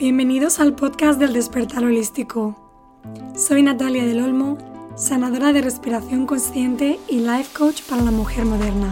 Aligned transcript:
Bienvenidos 0.00 0.60
al 0.60 0.74
podcast 0.74 1.20
del 1.20 1.34
despertar 1.34 1.84
holístico. 1.84 2.56
Soy 3.36 3.62
Natalia 3.62 4.06
del 4.06 4.22
Olmo, 4.22 4.56
sanadora 4.96 5.52
de 5.52 5.60
respiración 5.60 6.24
consciente 6.24 6.98
y 7.06 7.18
life 7.18 7.50
coach 7.52 7.82
para 7.82 8.00
la 8.00 8.10
mujer 8.10 8.46
moderna. 8.46 8.88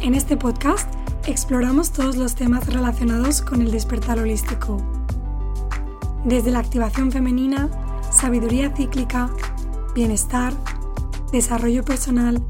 En 0.00 0.14
este 0.14 0.38
podcast 0.38 0.90
exploramos 1.26 1.92
todos 1.92 2.16
los 2.16 2.34
temas 2.34 2.66
relacionados 2.66 3.42
con 3.42 3.60
el 3.60 3.70
despertar 3.70 4.18
holístico. 4.18 4.78
Desde 6.24 6.50
la 6.50 6.60
activación 6.60 7.12
femenina, 7.12 7.68
sabiduría 8.10 8.74
cíclica, 8.74 9.28
bienestar, 9.94 10.54
desarrollo 11.30 11.84
personal 11.84 12.40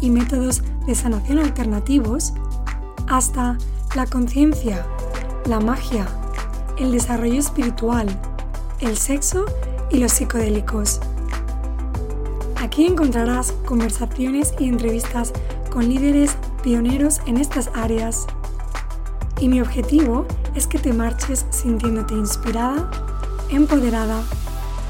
y 0.00 0.10
métodos 0.10 0.64
de 0.88 0.96
sanación 0.96 1.38
alternativos, 1.38 2.34
hasta 3.06 3.58
la 3.94 4.06
conciencia, 4.06 4.84
la 5.46 5.60
magia, 5.60 6.08
el 6.78 6.92
desarrollo 6.92 7.38
espiritual, 7.38 8.08
el 8.80 8.96
sexo 8.96 9.44
y 9.90 9.98
los 9.98 10.12
psicodélicos. 10.12 11.00
Aquí 12.56 12.86
encontrarás 12.86 13.52
conversaciones 13.66 14.54
y 14.58 14.68
entrevistas 14.68 15.32
con 15.70 15.88
líderes 15.88 16.36
pioneros 16.62 17.20
en 17.26 17.36
estas 17.36 17.70
áreas. 17.74 18.26
Y 19.40 19.48
mi 19.48 19.60
objetivo 19.60 20.26
es 20.54 20.66
que 20.66 20.78
te 20.78 20.92
marches 20.92 21.46
sintiéndote 21.50 22.14
inspirada, 22.14 22.90
empoderada 23.50 24.22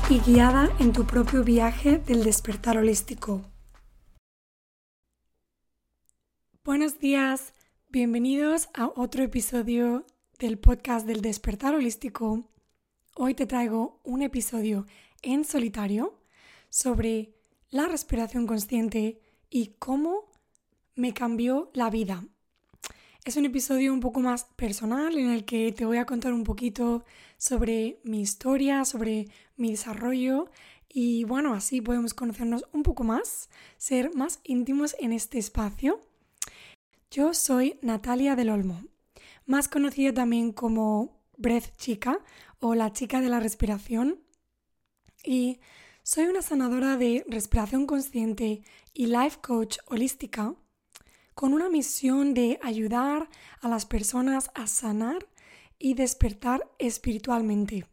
y 0.09 0.20
guiada 0.20 0.70
en 0.78 0.92
tu 0.92 1.05
propio 1.05 1.42
viaje 1.42 1.98
del 1.98 2.25
despertar 2.25 2.78
holístico. 2.78 3.42
Buenos 6.64 6.98
días, 6.98 7.53
bienvenidos 7.89 8.69
a 8.75 8.87
otro 8.95 9.23
episodio 9.23 10.06
del 10.45 10.59
podcast 10.59 11.07
del 11.07 11.23
despertar 11.23 11.75
holístico. 11.75 12.45
Hoy 13.15 13.33
te 13.33 13.47
traigo 13.47 13.98
un 14.05 14.20
episodio 14.20 14.84
en 15.23 15.42
solitario 15.42 16.20
sobre 16.69 17.33
la 17.70 17.89
respiración 17.89 18.47
consciente 18.47 19.22
y 19.48 19.69
cómo 19.78 20.31
me 20.97 21.15
cambió 21.15 21.70
la 21.72 21.89
vida. 21.89 22.27
Es 23.25 23.39
un 23.39 23.47
episodio 23.47 23.95
un 23.95 24.00
poco 24.00 24.20
más 24.20 24.45
personal 24.56 25.17
en 25.17 25.31
el 25.31 25.47
que 25.47 25.72
te 25.72 25.87
voy 25.87 25.97
a 25.97 26.05
contar 26.05 26.34
un 26.34 26.45
poquito 26.45 27.06
sobre 27.39 28.03
mi 28.05 28.20
historia, 28.20 28.84
sobre 28.84 29.28
mi 29.56 29.70
desarrollo 29.70 30.50
y 30.91 31.25
bueno, 31.25 31.55
así 31.55 31.81
podemos 31.81 32.12
conocernos 32.12 32.67
un 32.72 32.83
poco 32.83 33.03
más, 33.03 33.48
ser 33.78 34.15
más 34.15 34.41
íntimos 34.45 34.95
en 35.00 35.15
este 35.15 35.39
espacio. 35.39 36.03
Yo 37.11 37.33
soy 37.33 37.78
Natalia 37.81 38.37
del 38.37 38.50
Olmo, 38.50 38.83
más 39.47 39.69
conocida 39.69 40.12
también 40.12 40.53
como 40.53 41.20
Breath 41.37 41.77
Chica 41.77 42.19
o 42.61 42.75
la 42.75 42.92
chica 42.92 43.20
de 43.20 43.28
la 43.28 43.41
respiración. 43.41 44.20
Y 45.25 45.61
soy 46.03 46.27
una 46.27 46.42
sanadora 46.42 46.97
de 46.97 47.25
respiración 47.28 47.87
consciente 47.87 48.62
y 48.92 49.06
life 49.06 49.39
coach 49.41 49.78
holística 49.87 50.55
con 51.34 51.53
una 51.53 51.69
misión 51.69 52.34
de 52.34 52.59
ayudar 52.62 53.28
a 53.61 53.69
las 53.69 53.87
personas 53.87 54.50
a 54.55 54.67
sanar 54.67 55.27
y 55.78 55.95
despertar 55.95 56.69
espiritualmente. 56.78 57.87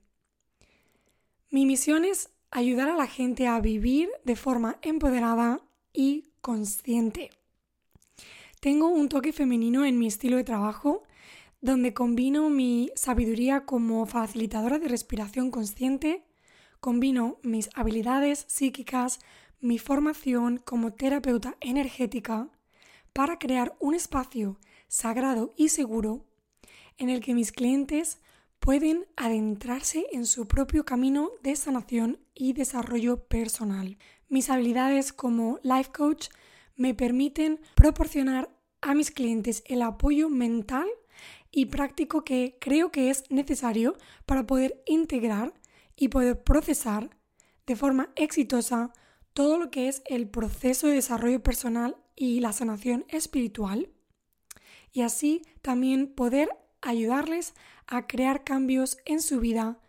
Mi 1.50 1.66
misión 1.66 2.06
es 2.06 2.30
ayudar 2.52 2.90
a 2.90 2.96
la 2.96 3.08
gente 3.08 3.48
a 3.48 3.60
vivir 3.60 4.10
de 4.24 4.36
forma 4.36 4.78
empoderada 4.82 5.62
y 5.92 6.32
consciente. 6.42 7.32
Tengo 8.60 8.88
un 8.90 9.10
toque 9.10 9.34
femenino 9.34 9.86
en 9.86 9.98
mi 9.98 10.08
estilo 10.08 10.38
de 10.38 10.44
trabajo, 10.44 11.04
donde 11.62 11.94
combino 11.94 12.50
mi 12.50 12.92
sabiduría 12.96 13.66
como 13.66 14.06
facilitadora 14.06 14.80
de 14.80 14.88
respiración 14.88 15.52
consciente, 15.52 16.26
combino 16.80 17.38
mis 17.44 17.70
habilidades 17.76 18.46
psíquicas, 18.48 19.20
mi 19.60 19.78
formación 19.78 20.58
como 20.58 20.94
terapeuta 20.94 21.56
energética, 21.62 22.50
para 23.14 23.38
crear 23.38 23.76
un 23.80 23.94
espacio 23.94 24.58
sagrado 24.88 25.54
y 25.56 25.70
seguro 25.70 26.26
en 26.98 27.10
el 27.10 27.22
que 27.22 27.36
mis 27.36 27.52
clientes 27.52 28.20
pueden 28.60 29.06
adentrarse 29.16 30.06
en 30.12 30.26
su 30.26 30.48
propio 30.48 30.86
camino 30.86 31.32
de 31.42 31.56
sanación 31.56 32.20
y 32.34 32.54
desarrollo 32.54 33.28
personal. 33.28 33.98
Mis 34.30 34.50
habilidades 34.50 35.14
como 35.14 35.60
life 35.64 35.92
coach 35.92 36.30
me 36.76 36.94
permiten 36.94 37.60
proporcionar 37.76 38.50
a 38.82 38.94
mis 38.94 39.12
clientes 39.12 39.64
el 39.66 39.82
apoyo 39.82 40.30
mental 40.30 40.88
y 41.52 41.66
práctico 41.66 42.24
que 42.24 42.58
creo 42.60 42.92
que 42.92 43.10
es 43.10 43.24
necesario 43.30 43.98
para 44.26 44.48
poder 44.48 44.82
integrar 44.86 45.54
y 45.96 46.08
poder 46.08 46.42
procesar 46.44 47.10
de 47.68 47.76
forma 47.76 48.12
exitosa 48.16 48.94
todo 49.34 49.58
lo 49.58 49.70
que 49.70 49.88
es 49.88 50.02
el 50.06 50.30
proceso 50.30 50.88
de 50.88 50.94
desarrollo 50.94 51.44
personal 51.44 51.98
y 52.16 52.40
la 52.40 52.54
sanación 52.54 53.06
espiritual 53.10 53.90
y 54.94 55.02
así 55.02 55.42
también 55.62 56.14
poder 56.14 56.50
ayudarles 56.82 57.54
a 57.88 58.08
crear 58.08 58.44
cambios 58.44 58.98
en 59.06 59.22
su 59.22 59.40
vida 59.40 59.80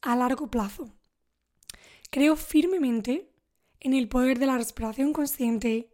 a 0.00 0.16
largo 0.16 0.50
plazo. 0.50 0.94
Creo 2.10 2.36
firmemente 2.36 3.30
en 3.80 3.94
el 3.94 4.08
poder 4.08 4.38
de 4.38 4.46
la 4.46 4.58
respiración 4.58 5.12
consciente, 5.12 5.91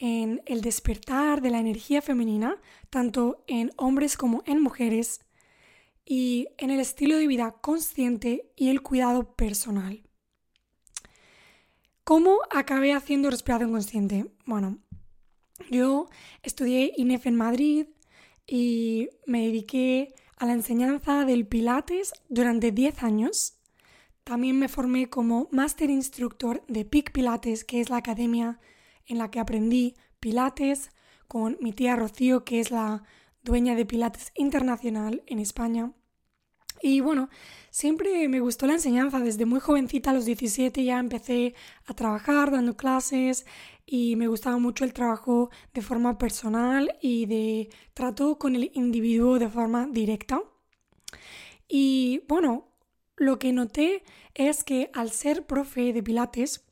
en 0.00 0.42
el 0.46 0.60
despertar 0.62 1.40
de 1.40 1.50
la 1.50 1.60
energía 1.60 2.02
femenina, 2.02 2.60
tanto 2.90 3.44
en 3.46 3.70
hombres 3.76 4.16
como 4.16 4.42
en 4.46 4.60
mujeres, 4.60 5.20
y 6.04 6.48
en 6.58 6.70
el 6.70 6.80
estilo 6.80 7.16
de 7.16 7.28
vida 7.28 7.52
consciente 7.60 8.50
y 8.56 8.70
el 8.70 8.82
cuidado 8.82 9.36
personal. 9.36 10.02
¿Cómo 12.02 12.40
acabé 12.50 12.92
haciendo 12.92 13.30
respiración 13.30 13.70
consciente? 13.70 14.26
Bueno, 14.44 14.78
yo 15.70 16.08
estudié 16.42 16.92
INEF 16.96 17.26
en 17.26 17.36
Madrid 17.36 17.86
y 18.44 19.10
me 19.26 19.46
dediqué 19.46 20.14
a 20.36 20.46
la 20.46 20.54
enseñanza 20.54 21.24
del 21.24 21.46
Pilates 21.46 22.12
durante 22.28 22.72
10 22.72 23.04
años 23.04 23.60
también 24.30 24.58
me 24.60 24.68
formé 24.68 25.08
como 25.10 25.48
máster 25.50 25.90
instructor 25.90 26.62
de 26.68 26.84
PIC 26.84 27.10
Pilates, 27.10 27.64
que 27.64 27.80
es 27.80 27.90
la 27.90 27.96
academia 27.96 28.60
en 29.10 29.18
la 29.18 29.30
que 29.30 29.40
aprendí 29.40 29.96
Pilates 30.20 30.90
con 31.28 31.58
mi 31.60 31.72
tía 31.72 31.96
Rocío, 31.96 32.44
que 32.44 32.60
es 32.60 32.70
la 32.70 33.02
dueña 33.42 33.74
de 33.74 33.84
Pilates 33.84 34.32
Internacional 34.34 35.22
en 35.26 35.38
España. 35.38 35.92
Y 36.82 37.00
bueno, 37.00 37.28
siempre 37.70 38.26
me 38.28 38.40
gustó 38.40 38.66
la 38.66 38.74
enseñanza. 38.74 39.20
Desde 39.20 39.44
muy 39.44 39.60
jovencita, 39.60 40.10
a 40.10 40.14
los 40.14 40.24
17, 40.24 40.82
ya 40.82 40.98
empecé 40.98 41.54
a 41.84 41.94
trabajar 41.94 42.50
dando 42.50 42.76
clases 42.76 43.44
y 43.84 44.16
me 44.16 44.28
gustaba 44.28 44.58
mucho 44.58 44.84
el 44.84 44.94
trabajo 44.94 45.50
de 45.74 45.82
forma 45.82 46.16
personal 46.16 46.96
y 47.02 47.26
de 47.26 47.68
trato 47.92 48.38
con 48.38 48.56
el 48.56 48.70
individuo 48.74 49.38
de 49.38 49.48
forma 49.48 49.88
directa. 49.90 50.40
Y 51.68 52.22
bueno, 52.28 52.68
lo 53.16 53.38
que 53.38 53.52
noté 53.52 54.02
es 54.34 54.64
que 54.64 54.90
al 54.94 55.10
ser 55.10 55.46
profe 55.46 55.92
de 55.92 56.02
Pilates, 56.02 56.64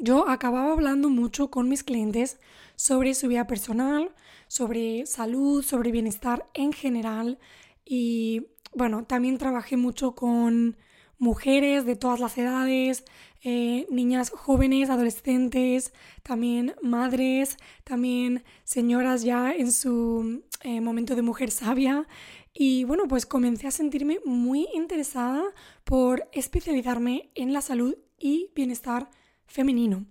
yo 0.00 0.28
acababa 0.28 0.72
hablando 0.72 1.10
mucho 1.10 1.50
con 1.50 1.68
mis 1.68 1.84
clientes 1.84 2.40
sobre 2.74 3.14
su 3.14 3.28
vida 3.28 3.46
personal, 3.46 4.10
sobre 4.48 5.06
salud, 5.06 5.62
sobre 5.62 5.92
bienestar 5.92 6.48
en 6.54 6.72
general. 6.72 7.38
Y 7.84 8.46
bueno, 8.74 9.04
también 9.04 9.36
trabajé 9.36 9.76
mucho 9.76 10.14
con 10.14 10.76
mujeres 11.18 11.84
de 11.84 11.96
todas 11.96 12.18
las 12.18 12.38
edades, 12.38 13.04
eh, 13.44 13.86
niñas 13.90 14.30
jóvenes, 14.30 14.88
adolescentes, 14.88 15.92
también 16.22 16.74
madres, 16.82 17.58
también 17.84 18.42
señoras 18.64 19.22
ya 19.22 19.52
en 19.52 19.70
su 19.70 20.42
eh, 20.62 20.80
momento 20.80 21.14
de 21.14 21.22
mujer 21.22 21.50
sabia. 21.50 22.08
Y 22.54 22.84
bueno, 22.84 23.06
pues 23.06 23.26
comencé 23.26 23.66
a 23.66 23.70
sentirme 23.70 24.18
muy 24.24 24.66
interesada 24.74 25.44
por 25.84 26.26
especializarme 26.32 27.30
en 27.34 27.52
la 27.52 27.60
salud 27.60 27.96
y 28.18 28.50
bienestar 28.54 29.10
femenino. 29.50 30.06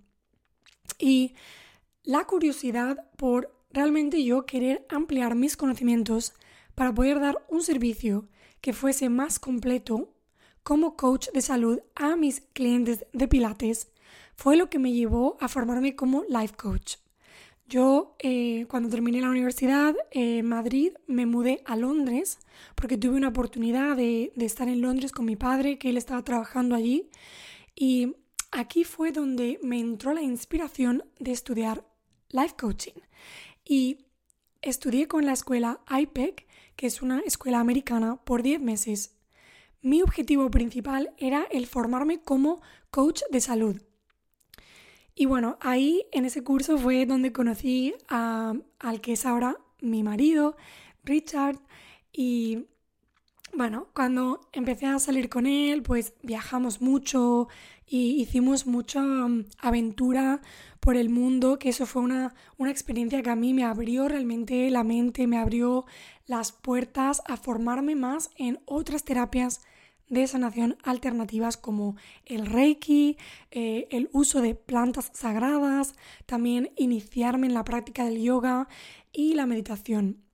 Y 0.98 1.34
la 2.04 2.26
curiosidad 2.26 3.10
por 3.16 3.52
realmente 3.72 4.22
yo 4.22 4.46
querer 4.46 4.86
ampliar 4.88 5.34
mis 5.34 5.56
conocimientos 5.56 6.34
para 6.74 6.94
poder 6.94 7.20
dar 7.20 7.44
un 7.48 7.62
servicio 7.62 8.28
que 8.60 8.72
fuese 8.72 9.08
más 9.08 9.38
completo 9.38 10.12
como 10.62 10.96
coach 10.96 11.28
de 11.32 11.40
salud 11.40 11.80
a 11.94 12.16
mis 12.16 12.42
clientes 12.52 13.06
de 13.12 13.28
Pilates 13.28 13.88
fue 14.36 14.56
lo 14.56 14.68
que 14.68 14.78
me 14.78 14.92
llevó 14.92 15.36
a 15.40 15.48
formarme 15.48 15.96
como 15.96 16.24
life 16.28 16.54
coach. 16.56 16.96
Yo, 17.66 18.16
eh, 18.18 18.66
cuando 18.68 18.88
terminé 18.88 19.20
la 19.20 19.30
universidad 19.30 19.94
en 20.10 20.46
Madrid, 20.46 20.92
me 21.06 21.24
mudé 21.24 21.62
a 21.66 21.76
Londres 21.76 22.40
porque 22.74 22.98
tuve 22.98 23.16
una 23.16 23.28
oportunidad 23.28 23.96
de, 23.96 24.32
de 24.34 24.44
estar 24.44 24.68
en 24.68 24.80
Londres 24.80 25.12
con 25.12 25.24
mi 25.24 25.36
padre, 25.36 25.78
que 25.78 25.88
él 25.90 25.96
estaba 25.96 26.24
trabajando 26.24 26.74
allí. 26.74 27.10
Y 27.76 28.16
aquí 28.50 28.84
fue 28.84 29.12
donde 29.12 29.58
me 29.62 29.78
entró 29.78 30.12
la 30.12 30.22
inspiración 30.22 31.04
de 31.18 31.32
estudiar 31.32 31.86
life 32.30 32.54
coaching. 32.58 33.00
Y 33.64 34.06
estudié 34.62 35.08
con 35.08 35.26
la 35.26 35.32
escuela 35.32 35.80
IPEC, 35.88 36.46
que 36.76 36.86
es 36.86 37.02
una 37.02 37.20
escuela 37.20 37.60
americana, 37.60 38.16
por 38.24 38.42
10 38.42 38.60
meses. 38.60 39.16
mi 39.82 40.02
objetivo 40.02 40.50
principal 40.50 41.14
era 41.16 41.46
el 41.50 41.66
formarme 41.66 42.20
como 42.20 42.60
coach 42.90 43.22
de 43.30 43.40
salud. 43.40 43.80
Y 45.14 45.26
bueno, 45.26 45.58
ahí 45.60 46.06
en 46.12 46.24
ese 46.24 46.44
curso 46.44 46.78
fue 46.78 47.06
donde 47.06 47.32
conocí 47.32 47.94
al 48.08 49.00
que 49.00 49.12
es 49.12 49.24
ahora 49.26 49.56
mi 49.80 50.02
marido, 50.02 50.56
Richard, 51.04 51.58
y 52.12 52.66
bueno, 53.54 53.88
cuando 53.94 54.48
empecé 54.52 54.86
a 54.86 54.98
salir 54.98 55.28
con 55.28 55.46
él, 55.46 55.82
pues 55.82 56.14
viajamos 56.22 56.80
mucho 56.80 57.48
y 57.90 58.22
hicimos 58.22 58.66
mucha 58.66 59.02
mm, 59.02 59.46
aventura 59.58 60.40
por 60.78 60.96
el 60.96 61.10
mundo, 61.10 61.58
que 61.58 61.70
eso 61.70 61.84
fue 61.84 62.02
una, 62.02 62.34
una 62.56 62.70
experiencia 62.70 63.20
que 63.20 63.30
a 63.30 63.36
mí 63.36 63.52
me 63.52 63.64
abrió 63.64 64.08
realmente 64.08 64.70
la 64.70 64.84
mente, 64.84 65.26
me 65.26 65.36
abrió 65.36 65.84
las 66.26 66.52
puertas 66.52 67.20
a 67.26 67.36
formarme 67.36 67.96
más 67.96 68.30
en 68.36 68.60
otras 68.64 69.04
terapias 69.04 69.60
de 70.08 70.26
sanación 70.26 70.76
alternativas 70.84 71.56
como 71.56 71.96
el 72.26 72.46
reiki, 72.46 73.16
eh, 73.50 73.88
el 73.90 74.08
uso 74.12 74.40
de 74.40 74.54
plantas 74.54 75.10
sagradas, 75.12 75.94
también 76.26 76.70
iniciarme 76.76 77.48
en 77.48 77.54
la 77.54 77.64
práctica 77.64 78.04
del 78.04 78.22
yoga 78.22 78.68
y 79.12 79.34
la 79.34 79.46
meditación. 79.46 80.29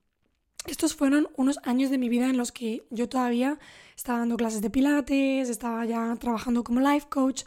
Estos 0.67 0.95
fueron 0.95 1.29
unos 1.37 1.59
años 1.63 1.89
de 1.89 1.97
mi 1.97 2.09
vida 2.09 2.29
en 2.29 2.35
los 2.35 2.51
que 2.51 2.85
yo 2.89 3.07
todavía 3.07 3.57
estaba 3.95 4.19
dando 4.19 4.35
clases 4.35 4.61
de 4.61 4.69
pilates, 4.69 5.49
estaba 5.49 5.85
ya 5.85 6.13
trabajando 6.19 6.65
como 6.65 6.81
life 6.81 7.07
coach, 7.09 7.43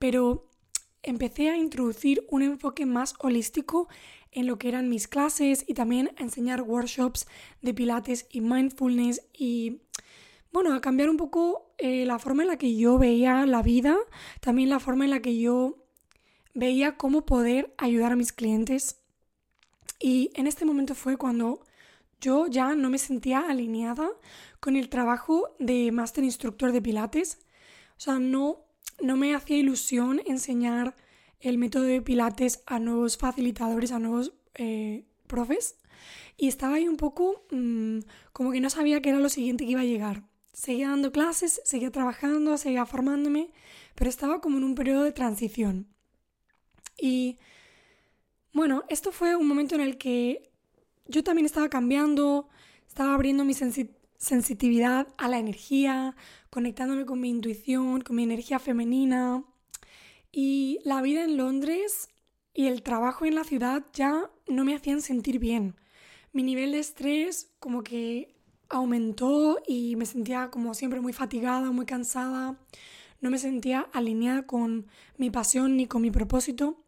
pero 0.00 0.50
empecé 1.04 1.50
a 1.50 1.56
introducir 1.56 2.26
un 2.30 2.42
enfoque 2.42 2.84
más 2.84 3.14
holístico 3.20 3.88
en 4.32 4.48
lo 4.48 4.58
que 4.58 4.68
eran 4.68 4.88
mis 4.88 5.06
clases 5.06 5.64
y 5.68 5.74
también 5.74 6.10
a 6.18 6.24
enseñar 6.24 6.62
workshops 6.62 7.28
de 7.62 7.74
pilates 7.74 8.26
y 8.30 8.40
mindfulness 8.40 9.22
y 9.32 9.82
bueno, 10.52 10.74
a 10.74 10.80
cambiar 10.80 11.10
un 11.10 11.16
poco 11.16 11.74
eh, 11.78 12.04
la 12.06 12.18
forma 12.18 12.42
en 12.42 12.48
la 12.48 12.58
que 12.58 12.76
yo 12.76 12.98
veía 12.98 13.46
la 13.46 13.62
vida, 13.62 13.96
también 14.40 14.68
la 14.68 14.80
forma 14.80 15.04
en 15.04 15.10
la 15.10 15.22
que 15.22 15.38
yo 15.38 15.76
veía 16.54 16.96
cómo 16.96 17.24
poder 17.24 17.72
ayudar 17.78 18.12
a 18.12 18.16
mis 18.16 18.32
clientes. 18.32 19.00
Y 20.00 20.30
en 20.34 20.48
este 20.48 20.64
momento 20.64 20.94
fue 20.96 21.16
cuando 21.16 21.60
yo 22.24 22.46
ya 22.46 22.74
no 22.74 22.90
me 22.90 22.98
sentía 22.98 23.40
alineada 23.40 24.08
con 24.60 24.76
el 24.76 24.88
trabajo 24.88 25.54
de 25.58 25.92
máster 25.92 26.24
instructor 26.24 26.72
de 26.72 26.82
Pilates. 26.82 27.38
O 27.96 28.00
sea, 28.00 28.18
no, 28.18 28.64
no 29.00 29.16
me 29.16 29.34
hacía 29.34 29.58
ilusión 29.58 30.20
enseñar 30.26 30.96
el 31.40 31.58
método 31.58 31.84
de 31.84 32.02
Pilates 32.02 32.62
a 32.66 32.78
nuevos 32.78 33.18
facilitadores, 33.18 33.92
a 33.92 33.98
nuevos 33.98 34.32
eh, 34.54 35.04
profes. 35.26 35.76
Y 36.36 36.48
estaba 36.48 36.76
ahí 36.76 36.88
un 36.88 36.96
poco 36.96 37.44
mm, 37.50 37.98
como 38.32 38.52
que 38.52 38.60
no 38.60 38.70
sabía 38.70 39.00
qué 39.00 39.10
era 39.10 39.18
lo 39.18 39.28
siguiente 39.28 39.64
que 39.64 39.72
iba 39.72 39.82
a 39.82 39.84
llegar 39.84 40.24
seguía 40.54 40.88
dando 40.88 41.12
clases, 41.12 41.60
seguía 41.64 41.90
trabajando, 41.90 42.56
seguía 42.56 42.86
formándome, 42.86 43.50
pero 43.94 44.08
estaba 44.08 44.40
como 44.40 44.58
en 44.58 44.64
un 44.64 44.74
periodo 44.74 45.02
de 45.02 45.12
transición. 45.12 45.88
Y 46.96 47.38
bueno, 48.52 48.84
esto 48.88 49.12
fue 49.12 49.36
un 49.36 49.48
momento 49.48 49.74
en 49.74 49.80
el 49.80 49.98
que 49.98 50.52
yo 51.06 51.22
también 51.22 51.46
estaba 51.46 51.68
cambiando, 51.68 52.48
estaba 52.86 53.14
abriendo 53.14 53.44
mi 53.44 53.54
sensitividad 53.54 55.08
a 55.18 55.28
la 55.28 55.38
energía, 55.38 56.16
conectándome 56.50 57.04
con 57.04 57.20
mi 57.20 57.30
intuición, 57.30 58.00
con 58.00 58.16
mi 58.16 58.22
energía 58.22 58.58
femenina. 58.58 59.44
Y 60.32 60.80
la 60.84 61.02
vida 61.02 61.24
en 61.24 61.36
Londres 61.36 62.08
y 62.52 62.66
el 62.66 62.82
trabajo 62.82 63.24
en 63.24 63.34
la 63.34 63.44
ciudad 63.44 63.84
ya 63.92 64.30
no 64.48 64.64
me 64.64 64.74
hacían 64.74 65.00
sentir 65.00 65.38
bien. 65.38 65.76
Mi 66.32 66.42
nivel 66.42 66.72
de 66.72 66.78
estrés 66.78 67.52
como 67.58 67.82
que 67.82 68.34
aumentó 68.68 69.60
y 69.66 69.96
me 69.96 70.06
sentía 70.06 70.50
como 70.50 70.74
siempre 70.74 71.00
muy 71.00 71.12
fatigada, 71.12 71.70
muy 71.70 71.86
cansada, 71.86 72.58
no 73.20 73.30
me 73.30 73.38
sentía 73.38 73.88
alineada 73.92 74.46
con 74.46 74.86
mi 75.16 75.30
pasión 75.30 75.76
ni 75.76 75.86
con 75.86 76.02
mi 76.02 76.10
propósito. 76.10 76.82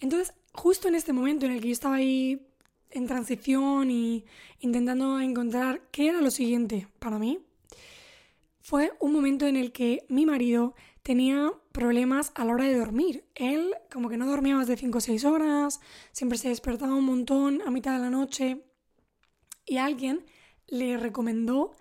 Entonces, 0.00 0.34
justo 0.52 0.88
en 0.88 0.94
este 0.94 1.12
momento 1.12 1.46
en 1.46 1.52
el 1.52 1.60
que 1.60 1.68
yo 1.68 1.72
estaba 1.72 1.96
ahí 1.96 2.47
en 2.90 3.06
transición 3.06 3.90
y 3.90 4.24
intentando 4.60 5.20
encontrar 5.20 5.82
qué 5.90 6.08
era 6.08 6.20
lo 6.20 6.30
siguiente 6.30 6.88
para 6.98 7.18
mí, 7.18 7.38
fue 8.60 8.92
un 9.00 9.12
momento 9.12 9.46
en 9.46 9.56
el 9.56 9.72
que 9.72 10.04
mi 10.08 10.26
marido 10.26 10.74
tenía 11.02 11.52
problemas 11.72 12.32
a 12.34 12.44
la 12.44 12.52
hora 12.52 12.64
de 12.64 12.76
dormir. 12.76 13.24
Él 13.34 13.74
como 13.90 14.10
que 14.10 14.18
no 14.18 14.26
dormía 14.26 14.56
más 14.56 14.66
de 14.66 14.76
5 14.76 14.98
o 14.98 15.00
6 15.00 15.24
horas, 15.24 15.80
siempre 16.12 16.36
se 16.36 16.50
despertaba 16.50 16.94
un 16.94 17.04
montón 17.04 17.62
a 17.62 17.70
mitad 17.70 17.94
de 17.94 18.00
la 18.00 18.10
noche 18.10 18.62
y 19.64 19.78
alguien 19.78 20.26
le 20.66 20.98
recomendó 20.98 21.76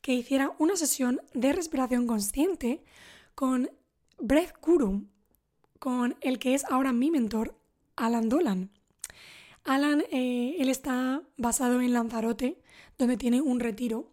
que 0.00 0.14
hiciera 0.14 0.54
una 0.58 0.76
sesión 0.76 1.20
de 1.32 1.52
respiración 1.52 2.06
consciente 2.06 2.82
con 3.36 3.70
Breath 4.18 4.54
Guru, 4.60 5.06
con 5.78 6.16
el 6.20 6.38
que 6.38 6.54
es 6.54 6.64
ahora 6.64 6.92
mi 6.92 7.10
mentor, 7.10 7.56
Alan 7.96 8.28
Dolan. 8.28 8.70
Alan, 9.64 10.02
eh, 10.10 10.56
él 10.58 10.68
está 10.68 11.22
basado 11.36 11.80
en 11.80 11.92
Lanzarote, 11.92 12.58
donde 12.98 13.16
tiene 13.16 13.40
un 13.40 13.60
retiro, 13.60 14.10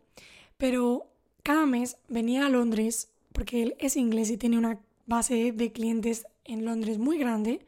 pero 0.58 1.08
cada 1.44 1.66
mes 1.66 1.98
venía 2.08 2.46
a 2.46 2.50
Londres, 2.50 3.12
porque 3.34 3.64
él 3.64 3.76
es 3.80 3.98
inglés 3.98 4.30
y 4.30 4.38
tiene 4.38 4.58
una 4.58 4.80
base 5.06 5.52
de 5.52 5.72
clientes 5.72 6.28
en 6.46 6.66
Londres 6.66 7.00
muy 7.00 7.18
grande, 7.18 7.66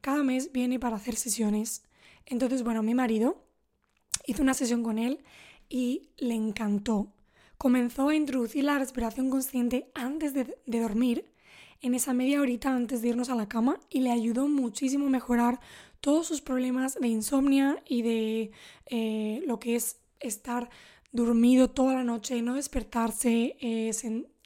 cada 0.00 0.22
mes 0.22 0.52
viene 0.52 0.78
para 0.78 0.96
hacer 0.96 1.16
sesiones. 1.16 1.84
Entonces, 2.26 2.62
bueno, 2.62 2.82
mi 2.82 2.94
marido 2.94 3.42
hizo 4.26 4.42
una 4.42 4.54
sesión 4.54 4.82
con 4.82 4.98
él 4.98 5.20
y 5.68 6.10
le 6.18 6.34
encantó. 6.34 7.12
Comenzó 7.56 8.08
a 8.08 8.16
introducir 8.16 8.64
la 8.64 8.78
respiración 8.78 9.30
consciente 9.30 9.90
antes 9.94 10.34
de, 10.34 10.56
dormir, 10.66 11.32
en 11.80 11.94
esa 11.94 12.12
media 12.12 12.40
horita 12.40 12.74
antes 12.74 13.02
de 13.02 13.08
irnos 13.08 13.30
a 13.30 13.36
la 13.36 13.48
cama, 13.48 13.78
y 13.88 14.00
le 14.00 14.10
ayudó 14.10 14.48
muchísimo 14.48 15.06
a 15.06 15.10
mejorar 15.10 15.60
todos 16.02 16.26
sus 16.26 16.40
problemas 16.40 16.96
de 17.00 17.06
insomnia 17.06 17.80
y 17.86 18.02
de 18.02 18.50
eh, 18.86 19.42
lo 19.46 19.58
que 19.60 19.76
es 19.76 20.00
estar 20.18 20.68
dormido 21.12 21.70
toda 21.70 21.94
la 21.94 22.04
noche, 22.04 22.42
no 22.42 22.54
despertarse, 22.54 23.56
eh, 23.60 23.92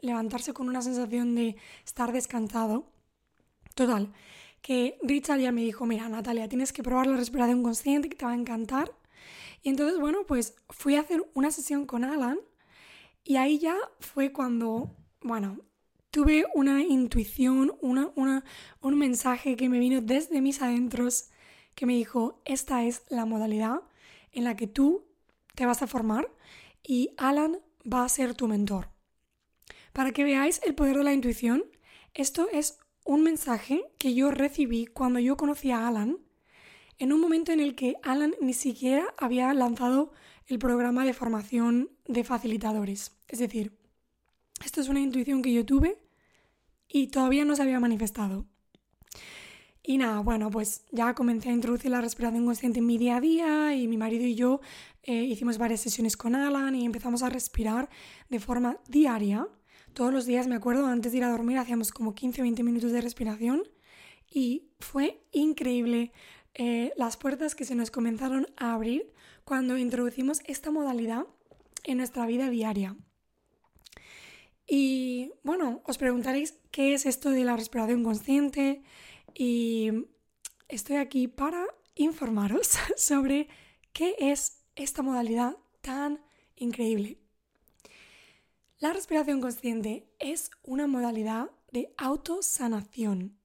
levantarse 0.00 0.52
con 0.52 0.68
una 0.68 0.82
sensación 0.82 1.34
de 1.34 1.56
estar 1.84 2.12
descansado. 2.12 2.92
Total, 3.74 4.12
que 4.60 4.98
Richard 5.02 5.40
ya 5.40 5.50
me 5.50 5.62
dijo, 5.62 5.86
mira 5.86 6.08
Natalia, 6.10 6.46
tienes 6.46 6.74
que 6.74 6.82
probar 6.82 7.06
la 7.06 7.16
respiración 7.16 7.62
consciente 7.62 8.10
que 8.10 8.16
te 8.16 8.26
va 8.26 8.32
a 8.32 8.36
encantar. 8.36 8.92
Y 9.62 9.70
entonces, 9.70 9.98
bueno, 9.98 10.26
pues 10.26 10.56
fui 10.68 10.96
a 10.96 11.00
hacer 11.00 11.24
una 11.32 11.50
sesión 11.50 11.86
con 11.86 12.04
Alan 12.04 12.38
y 13.24 13.36
ahí 13.36 13.58
ya 13.58 13.76
fue 14.00 14.30
cuando, 14.30 14.94
bueno, 15.22 15.58
tuve 16.10 16.44
una 16.54 16.82
intuición, 16.82 17.72
una, 17.80 18.10
una, 18.14 18.44
un 18.82 18.98
mensaje 18.98 19.56
que 19.56 19.70
me 19.70 19.78
vino 19.78 20.02
desde 20.02 20.42
mis 20.42 20.60
adentros 20.60 21.30
que 21.76 21.86
me 21.86 21.94
dijo, 21.94 22.40
esta 22.44 22.84
es 22.84 23.04
la 23.08 23.26
modalidad 23.26 23.82
en 24.32 24.42
la 24.42 24.56
que 24.56 24.66
tú 24.66 25.04
te 25.54 25.66
vas 25.66 25.82
a 25.82 25.86
formar 25.86 26.28
y 26.82 27.10
Alan 27.16 27.60
va 27.90 28.04
a 28.04 28.08
ser 28.08 28.34
tu 28.34 28.48
mentor. 28.48 28.88
Para 29.92 30.10
que 30.10 30.24
veáis 30.24 30.60
el 30.64 30.74
poder 30.74 30.96
de 30.98 31.04
la 31.04 31.12
intuición, 31.12 31.64
esto 32.14 32.48
es 32.50 32.78
un 33.04 33.22
mensaje 33.22 33.84
que 33.98 34.14
yo 34.14 34.30
recibí 34.30 34.86
cuando 34.86 35.20
yo 35.20 35.36
conocí 35.36 35.70
a 35.70 35.86
Alan 35.86 36.18
en 36.98 37.12
un 37.12 37.20
momento 37.20 37.52
en 37.52 37.60
el 37.60 37.74
que 37.74 37.96
Alan 38.02 38.34
ni 38.40 38.54
siquiera 38.54 39.14
había 39.18 39.52
lanzado 39.52 40.12
el 40.46 40.58
programa 40.58 41.04
de 41.04 41.12
formación 41.12 41.90
de 42.06 42.24
facilitadores. 42.24 43.12
Es 43.28 43.38
decir, 43.38 43.78
esto 44.64 44.80
es 44.80 44.88
una 44.88 45.00
intuición 45.00 45.42
que 45.42 45.52
yo 45.52 45.66
tuve 45.66 45.98
y 46.88 47.08
todavía 47.08 47.44
no 47.44 47.54
se 47.54 47.62
había 47.62 47.80
manifestado. 47.80 48.46
Y 49.88 49.98
nada, 49.98 50.18
bueno, 50.18 50.50
pues 50.50 50.84
ya 50.90 51.14
comencé 51.14 51.50
a 51.50 51.52
introducir 51.52 51.92
la 51.92 52.00
respiración 52.00 52.44
consciente 52.44 52.80
en 52.80 52.86
mi 52.86 52.98
día 52.98 53.18
a 53.18 53.20
día 53.20 53.74
y 53.76 53.86
mi 53.86 53.96
marido 53.96 54.24
y 54.24 54.34
yo 54.34 54.60
eh, 55.04 55.22
hicimos 55.22 55.58
varias 55.58 55.80
sesiones 55.80 56.16
con 56.16 56.34
Alan 56.34 56.74
y 56.74 56.84
empezamos 56.84 57.22
a 57.22 57.30
respirar 57.30 57.88
de 58.28 58.40
forma 58.40 58.78
diaria. 58.88 59.46
Todos 59.94 60.12
los 60.12 60.26
días, 60.26 60.48
me 60.48 60.56
acuerdo, 60.56 60.86
antes 60.86 61.12
de 61.12 61.18
ir 61.18 61.24
a 61.24 61.30
dormir 61.30 61.58
hacíamos 61.58 61.92
como 61.92 62.16
15 62.16 62.40
o 62.40 62.42
20 62.42 62.64
minutos 62.64 62.90
de 62.90 63.00
respiración 63.00 63.62
y 64.28 64.72
fue 64.80 65.22
increíble 65.30 66.10
eh, 66.54 66.92
las 66.96 67.16
puertas 67.16 67.54
que 67.54 67.64
se 67.64 67.76
nos 67.76 67.92
comenzaron 67.92 68.48
a 68.56 68.74
abrir 68.74 69.12
cuando 69.44 69.78
introducimos 69.78 70.40
esta 70.46 70.72
modalidad 70.72 71.26
en 71.84 71.98
nuestra 71.98 72.26
vida 72.26 72.50
diaria. 72.50 72.96
Y 74.66 75.30
bueno, 75.44 75.80
os 75.84 75.96
preguntaréis 75.96 76.58
qué 76.72 76.92
es 76.92 77.06
esto 77.06 77.30
de 77.30 77.44
la 77.44 77.56
respiración 77.56 78.02
consciente 78.02 78.82
y 79.38 79.90
estoy 80.68 80.96
aquí 80.96 81.28
para 81.28 81.66
informaros 81.94 82.70
sobre 82.96 83.48
qué 83.92 84.16
es 84.18 84.62
esta 84.74 85.02
modalidad 85.02 85.56
tan 85.82 86.20
increíble. 86.56 87.18
La 88.78 88.92
respiración 88.92 89.40
consciente 89.40 90.08
es 90.18 90.50
una 90.62 90.86
modalidad 90.86 91.50
de 91.70 91.92
autosanación. 91.98 93.38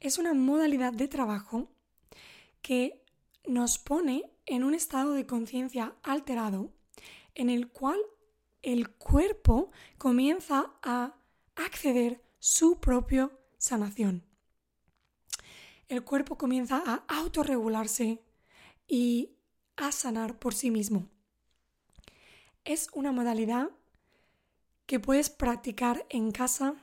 Es 0.00 0.18
una 0.18 0.32
modalidad 0.32 0.92
de 0.92 1.08
trabajo 1.08 1.68
que 2.62 3.04
nos 3.46 3.78
pone 3.78 4.30
en 4.46 4.64
un 4.64 4.74
estado 4.74 5.12
de 5.12 5.26
conciencia 5.26 5.94
alterado 6.02 6.72
en 7.34 7.50
el 7.50 7.68
cual 7.68 7.98
el 8.62 8.90
cuerpo 8.90 9.70
comienza 9.98 10.72
a 10.82 11.14
acceder 11.56 12.22
su 12.38 12.80
propia 12.80 13.30
sanación. 13.58 14.33
El 15.88 16.02
cuerpo 16.02 16.38
comienza 16.38 16.82
a 16.86 17.04
autorregularse 17.08 18.22
y 18.88 19.30
a 19.76 19.92
sanar 19.92 20.38
por 20.38 20.54
sí 20.54 20.70
mismo. 20.70 21.08
Es 22.64 22.88
una 22.94 23.12
modalidad 23.12 23.70
que 24.86 24.98
puedes 24.98 25.28
practicar 25.28 26.06
en 26.08 26.30
casa 26.30 26.74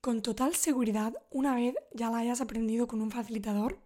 con 0.00 0.22
total 0.22 0.54
seguridad 0.54 1.14
una 1.30 1.54
vez 1.54 1.74
ya 1.92 2.10
la 2.10 2.18
hayas 2.18 2.40
aprendido 2.40 2.88
con 2.88 3.00
un 3.00 3.10
facilitador. 3.10 3.78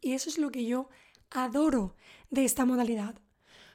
Y 0.00 0.12
eso 0.12 0.28
es 0.28 0.38
lo 0.38 0.50
que 0.50 0.64
yo 0.64 0.88
adoro 1.30 1.96
de 2.30 2.44
esta 2.44 2.64
modalidad. 2.64 3.16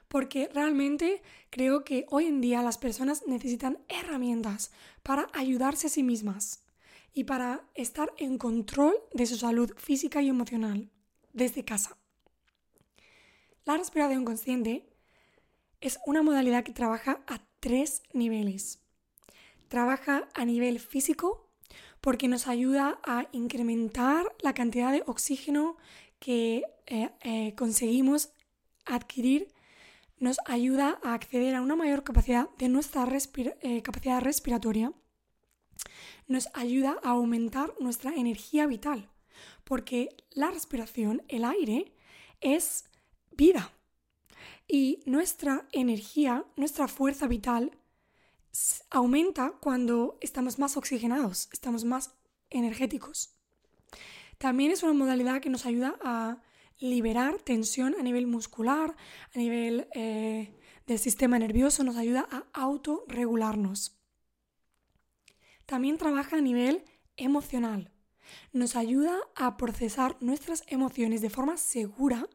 Porque 0.07 0.49
realmente 0.53 1.21
creo 1.49 1.83
que 1.83 2.05
hoy 2.09 2.27
en 2.27 2.39
día 2.39 2.61
las 2.61 2.77
personas 2.77 3.23
necesitan 3.27 3.79
herramientas 3.89 4.71
para 5.03 5.27
ayudarse 5.33 5.87
a 5.87 5.89
sí 5.89 6.03
mismas 6.03 6.63
y 7.17 7.23
para 7.23 7.63
estar 7.73 8.13
en 8.17 8.37
control 8.37 8.93
de 9.11 9.25
su 9.25 9.37
salud 9.37 9.73
física 9.75 10.21
y 10.21 10.29
emocional 10.29 10.91
desde 11.33 11.65
casa. 11.65 11.97
La 13.65 13.75
respiración 13.75 14.23
consciente 14.23 14.87
es 15.81 15.97
una 16.05 16.21
modalidad 16.21 16.63
que 16.63 16.73
trabaja 16.73 17.23
a 17.25 17.41
tres 17.59 18.03
niveles. 18.13 18.83
Trabaja 19.67 20.29
a 20.35 20.45
nivel 20.45 20.79
físico 20.79 21.49
porque 22.01 22.27
nos 22.27 22.47
ayuda 22.47 22.99
a 23.03 23.27
incrementar 23.31 24.31
la 24.41 24.53
cantidad 24.53 24.91
de 24.91 25.03
oxígeno 25.07 25.75
que 26.19 26.65
eh, 26.85 27.09
eh, 27.21 27.55
conseguimos 27.55 28.29
adquirir. 28.85 29.51
Nos 30.19 30.37
ayuda 30.45 30.99
a 31.03 31.15
acceder 31.15 31.55
a 31.55 31.61
una 31.61 31.75
mayor 31.75 32.03
capacidad 32.03 32.47
de 32.59 32.69
nuestra 32.69 33.07
eh, 33.61 33.81
capacidad 33.81 34.21
respiratoria. 34.21 34.93
Nos 36.27 36.49
ayuda 36.53 36.97
a 37.03 37.11
aumentar 37.11 37.73
nuestra 37.79 38.13
energía 38.13 38.67
vital 38.67 39.09
porque 39.63 40.15
la 40.31 40.49
respiración, 40.49 41.23
el 41.27 41.43
aire, 41.43 41.93
es 42.41 42.85
vida. 43.31 43.71
Y 44.67 45.01
nuestra 45.05 45.67
energía, 45.71 46.45
nuestra 46.55 46.87
fuerza 46.87 47.27
vital 47.27 47.71
aumenta 48.89 49.53
cuando 49.61 50.17
estamos 50.21 50.57
más 50.57 50.77
oxigenados, 50.77 51.49
estamos 51.51 51.85
más 51.85 52.13
energéticos. 52.49 53.33
También 54.37 54.71
es 54.71 54.83
una 54.83 54.93
modalidad 54.93 55.41
que 55.41 55.49
nos 55.49 55.65
ayuda 55.65 55.97
a 56.01 56.41
liberar 56.79 57.39
tensión 57.39 57.95
a 57.99 58.03
nivel 58.03 58.27
muscular, 58.27 58.95
a 59.33 59.37
nivel 59.37 59.87
eh, 59.93 60.53
del 60.85 60.99
sistema 60.99 61.39
nervioso, 61.39 61.83
nos 61.83 61.97
ayuda 61.97 62.27
a 62.31 62.45
autorregularnos. 62.53 63.96
También 65.67 65.99
trabaja 65.99 66.37
a 66.37 66.41
nivel 66.41 66.83
emocional. 67.15 67.91
Nos 68.51 68.75
ayuda 68.75 69.15
a 69.35 69.55
procesar 69.55 70.17
nuestras 70.19 70.63
emociones 70.67 71.21
de 71.21 71.29
forma 71.29 71.57
segura 71.57 72.27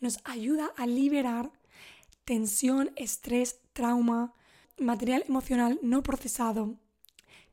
nos 0.00 0.20
ayuda 0.24 0.72
a 0.76 0.86
liberar 0.86 1.50
tensión, 2.24 2.92
estrés, 2.96 3.60
trauma, 3.72 4.34
material 4.78 5.24
emocional 5.28 5.78
no 5.82 6.02
procesado 6.02 6.76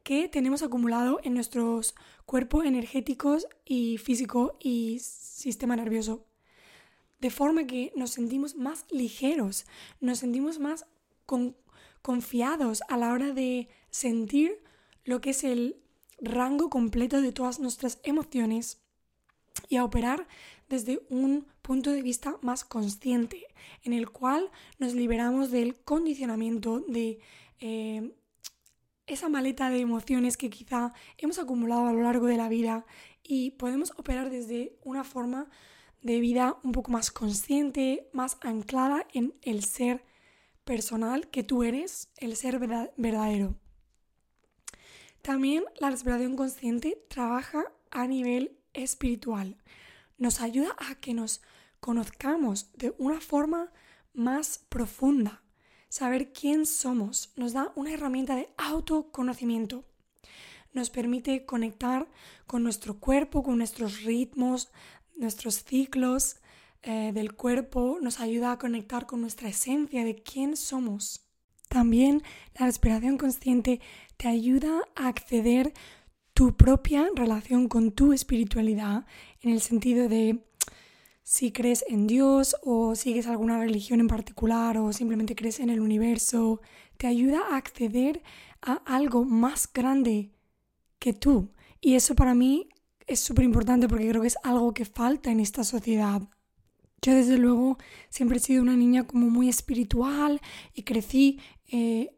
que 0.04 0.28
tenemos 0.28 0.62
acumulado 0.62 1.20
en 1.24 1.34
nuestros 1.34 1.96
cuerpos 2.28 2.66
energéticos 2.66 3.48
y 3.66 3.98
físico 3.98 4.56
y 4.60 5.00
sistema 5.00 5.76
nervioso. 5.76 6.28
De 7.20 7.32
forma 7.32 7.66
que 7.66 7.92
nos 7.96 8.12
sentimos 8.12 8.54
más 8.56 8.86
ligeros, 8.92 9.66
nos 10.00 10.20
sentimos 10.20 10.60
más 10.60 10.86
confiados 12.04 12.84
a 12.88 12.98
la 12.98 13.14
hora 13.14 13.32
de 13.32 13.68
sentir 13.90 14.62
lo 15.06 15.22
que 15.22 15.30
es 15.30 15.44
el 15.44 15.78
rango 16.20 16.70
completo 16.70 17.22
de 17.22 17.32
todas 17.32 17.60
nuestras 17.60 18.00
emociones 18.04 18.82
y 19.70 19.78
a 19.78 19.86
operar 19.86 20.28
desde 20.68 21.02
un 21.10 21.48
punto 21.62 21.92
de 21.92 22.02
vista 22.02 22.38
más 22.42 22.66
consciente, 22.66 23.48
en 23.84 23.94
el 23.94 24.10
cual 24.10 24.52
nos 24.80 24.94
liberamos 24.94 25.52
del 25.52 25.76
condicionamiento, 25.76 26.82
de 26.82 27.20
eh, 27.60 28.16
esa 29.08 29.30
maleta 29.30 29.70
de 29.70 29.80
emociones 29.80 30.38
que 30.38 30.50
quizá 30.50 30.94
hemos 31.18 31.40
acumulado 31.40 31.88
a 31.88 31.94
lo 31.94 32.02
largo 32.02 32.26
de 32.26 32.38
la 32.38 32.50
vida 32.50 32.86
y 33.24 33.52
podemos 33.52 33.92
operar 33.98 34.30
desde 34.30 34.78
una 34.84 35.04
forma 35.04 35.50
de 36.02 36.20
vida 36.20 36.58
un 36.64 36.72
poco 36.72 36.92
más 36.92 37.12
consciente, 37.12 38.10
más 38.14 38.38
anclada 38.42 39.08
en 39.14 39.34
el 39.42 39.64
ser 39.64 40.04
personal 40.64 41.30
que 41.30 41.44
tú 41.44 41.64
eres, 41.64 42.10
el 42.18 42.36
ser 42.36 42.60
verdadero. 42.60 43.56
También 45.26 45.64
la 45.80 45.90
respiración 45.90 46.36
consciente 46.36 47.04
trabaja 47.10 47.64
a 47.90 48.06
nivel 48.06 48.58
espiritual 48.74 49.58
nos 50.18 50.42
ayuda 50.42 50.76
a 50.78 50.96
que 50.96 51.14
nos 51.14 51.42
conozcamos 51.80 52.72
de 52.74 52.94
una 52.98 53.20
forma 53.20 53.72
más 54.14 54.60
profunda. 54.70 55.42
Saber 55.90 56.32
quién 56.32 56.66
somos 56.66 57.32
nos 57.36 57.54
da 57.54 57.72
una 57.76 57.94
herramienta 57.94 58.36
de 58.36 58.50
autoconocimiento. 58.58 59.84
Nos 60.74 60.90
permite 60.90 61.46
conectar 61.46 62.08
con 62.48 62.64
nuestro 62.64 63.00
cuerpo, 63.00 63.44
con 63.44 63.58
nuestros 63.58 64.04
ritmos, 64.04 64.72
nuestros 65.16 65.64
ciclos 65.64 66.38
eh, 66.82 67.12
del 67.14 67.34
cuerpo. 67.34 67.98
Nos 68.02 68.20
ayuda 68.20 68.52
a 68.52 68.60
conectar 68.60 69.06
con 69.06 69.22
nuestra 69.22 69.50
esencia 69.50 70.04
de 70.04 70.22
quién 70.22 70.58
somos. 70.58 71.25
También 71.76 72.24
la 72.58 72.68
respiración 72.68 73.18
consciente 73.18 73.82
te 74.16 74.30
ayuda 74.30 74.84
a 74.96 75.10
acceder 75.10 75.74
tu 76.34 76.56
propia 76.56 77.10
relación 77.14 77.68
con 77.68 77.92
tu 77.92 78.14
espiritualidad 78.14 79.06
en 79.42 79.50
el 79.50 79.60
sentido 79.60 80.08
de 80.08 80.40
si 81.22 81.52
crees 81.52 81.84
en 81.90 82.08
Dios 82.08 82.56
o 82.64 82.96
sigues 82.96 83.28
alguna 83.28 83.60
religión 83.60 84.00
en 84.00 84.08
particular 84.08 84.78
o 84.78 84.94
simplemente 84.94 85.36
crees 85.36 85.60
en 85.60 85.70
el 85.70 85.82
universo, 85.82 86.62
te 86.96 87.08
ayuda 87.08 87.42
a 87.52 87.58
acceder 87.58 88.24
a 88.62 88.76
algo 88.86 89.26
más 89.26 89.68
grande 89.74 90.32
que 90.98 91.12
tú. 91.12 91.52
Y 91.82 91.96
eso 91.96 92.16
para 92.16 92.36
mí 92.36 92.70
es 93.06 93.20
súper 93.20 93.44
importante 93.44 93.90
porque 93.90 94.08
creo 94.08 94.22
que 94.22 94.30
es 94.30 94.38
algo 94.44 94.74
que 94.74 94.86
falta 94.86 95.30
en 95.30 95.42
esta 95.42 95.66
sociedad. 95.66 96.22
Yo 97.06 97.14
desde 97.14 97.38
luego 97.38 97.78
siempre 98.10 98.38
he 98.38 98.40
sido 98.40 98.64
una 98.64 98.76
niña 98.76 99.06
como 99.06 99.30
muy 99.30 99.48
espiritual 99.48 100.42
y 100.74 100.82
crecí 100.82 101.40
eh, 101.72 102.12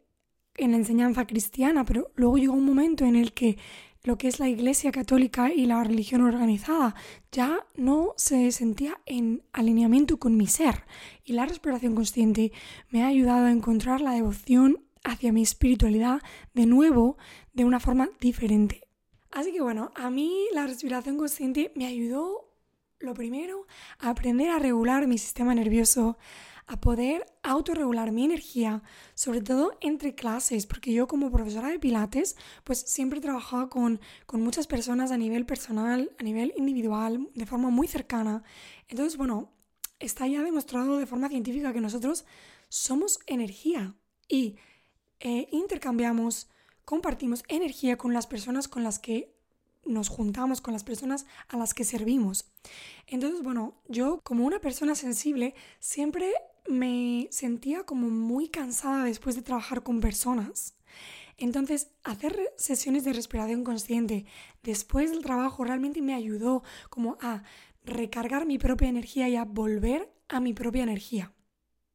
en 0.56 0.72
la 0.72 0.76
enseñanza 0.76 1.26
cristiana, 1.26 1.84
pero 1.84 2.10
luego 2.14 2.36
llegó 2.36 2.54
un 2.54 2.64
momento 2.64 3.04
en 3.04 3.16
el 3.16 3.32
que 3.32 3.58
lo 4.04 4.16
que 4.16 4.28
es 4.28 4.40
la 4.40 4.48
Iglesia 4.48 4.90
Católica 4.92 5.52
y 5.52 5.66
la 5.66 5.82
religión 5.84 6.22
organizada. 6.22 6.94
Ya 7.32 7.66
no 7.76 8.14
se 8.16 8.50
sentía 8.52 9.00
en 9.06 9.42
alineamiento 9.52 10.18
con 10.18 10.36
mi 10.36 10.46
ser 10.46 10.84
y 11.24 11.34
la 11.34 11.46
respiración 11.46 11.94
consciente 11.94 12.52
me 12.90 13.02
ha 13.02 13.08
ayudado 13.08 13.46
a 13.46 13.50
encontrar 13.50 14.00
la 14.00 14.12
devoción 14.12 14.84
hacia 15.04 15.32
mi 15.32 15.42
espiritualidad 15.42 16.20
de 16.54 16.66
nuevo 16.66 17.18
de 17.52 17.64
una 17.64 17.80
forma 17.80 18.08
diferente. 18.20 18.88
Así 19.30 19.52
que 19.52 19.60
bueno, 19.60 19.92
a 19.94 20.10
mí 20.10 20.46
la 20.52 20.66
respiración 20.66 21.18
consciente 21.18 21.72
me 21.74 21.86
ayudó, 21.86 22.50
lo 22.98 23.14
primero, 23.14 23.66
a 23.98 24.10
aprender 24.10 24.48
a 24.48 24.58
regular 24.58 25.06
mi 25.06 25.18
sistema 25.18 25.54
nervioso, 25.54 26.16
a 26.68 26.80
poder 26.80 27.26
autorregular 27.42 28.12
mi 28.12 28.24
energía, 28.24 28.82
sobre 29.14 29.40
todo 29.40 29.76
entre 29.80 30.14
clases, 30.14 30.66
porque 30.66 30.92
yo 30.92 31.08
como 31.08 31.30
profesora 31.30 31.68
de 31.68 31.78
Pilates, 31.78 32.36
pues 32.62 32.78
siempre 32.78 33.18
he 33.18 33.22
trabajado 33.22 33.70
con, 33.70 34.00
con 34.26 34.42
muchas 34.42 34.66
personas 34.66 35.10
a 35.10 35.16
nivel 35.16 35.46
personal, 35.46 36.12
a 36.18 36.22
nivel 36.22 36.52
individual, 36.56 37.30
de 37.34 37.46
forma 37.46 37.70
muy 37.70 37.88
cercana. 37.88 38.42
Entonces, 38.88 39.16
bueno, 39.16 39.50
está 39.98 40.26
ya 40.26 40.42
demostrado 40.42 40.98
de 40.98 41.06
forma 41.06 41.28
científica 41.30 41.72
que 41.72 41.80
nosotros 41.80 42.26
somos 42.68 43.18
energía 43.26 43.94
y 44.28 44.56
eh, 45.20 45.48
intercambiamos, 45.50 46.48
compartimos 46.84 47.42
energía 47.48 47.96
con 47.96 48.12
las 48.12 48.26
personas 48.26 48.68
con 48.68 48.84
las 48.84 48.98
que 48.98 49.38
nos 49.88 50.08
juntamos 50.08 50.60
con 50.60 50.74
las 50.74 50.84
personas 50.84 51.26
a 51.48 51.56
las 51.56 51.74
que 51.74 51.84
servimos. 51.84 52.50
Entonces, 53.06 53.42
bueno, 53.42 53.74
yo 53.88 54.20
como 54.22 54.44
una 54.44 54.60
persona 54.60 54.94
sensible 54.94 55.54
siempre 55.80 56.32
me 56.68 57.28
sentía 57.30 57.84
como 57.84 58.08
muy 58.08 58.48
cansada 58.48 59.04
después 59.04 59.36
de 59.36 59.42
trabajar 59.42 59.82
con 59.82 60.00
personas. 60.00 60.74
Entonces, 61.36 61.92
hacer 62.02 62.52
sesiones 62.56 63.04
de 63.04 63.12
respiración 63.12 63.62
consciente 63.62 64.26
después 64.62 65.10
del 65.10 65.22
trabajo 65.22 65.64
realmente 65.64 66.02
me 66.02 66.14
ayudó 66.14 66.62
como 66.90 67.16
a 67.20 67.44
recargar 67.84 68.44
mi 68.44 68.58
propia 68.58 68.88
energía 68.88 69.28
y 69.28 69.36
a 69.36 69.44
volver 69.44 70.12
a 70.28 70.40
mi 70.40 70.52
propia 70.52 70.82
energía. 70.82 71.32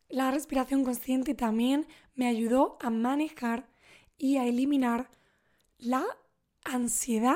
La 0.10 0.32
respiración 0.32 0.84
consciente 0.84 1.34
también 1.34 1.88
me 2.16 2.28
ayudó 2.28 2.78
a 2.82 2.90
manejar 2.90 3.68
y 4.18 4.38
a 4.38 4.46
eliminar 4.46 5.10
la 5.78 6.06
ansiedad 6.64 7.36